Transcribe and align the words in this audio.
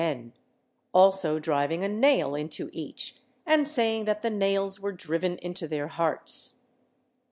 VIII] 0.01 0.07
PUNISHMENT 0.15 0.33
199 0.93 1.05
also 1.05 1.39
driving 1.39 1.83
a 1.83 1.87
nail 1.87 2.33
into 2.33 2.71
each 2.73 3.17
and 3.45 3.67
saying 3.67 4.05
that 4.05 4.23
the 4.23 4.31
nails 4.31 4.79
were 4.79 4.91
driven 4.91 5.37
into 5.37 5.67
their 5.67 5.89
hearts. 5.89 6.63